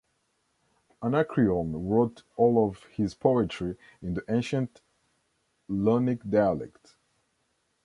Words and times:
Anacreon 1.03 1.87
wrote 1.87 2.23
all 2.35 2.67
of 2.67 2.85
his 2.85 3.13
poetry 3.13 3.77
in 4.01 4.15
the 4.15 4.23
ancient 4.27 4.81
Ionic 5.69 6.27
dialect. 6.27 6.95